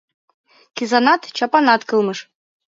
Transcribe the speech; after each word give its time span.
Кизанат, 0.75 1.21
чапанат 1.37 1.81
кылмыш. 1.89 2.19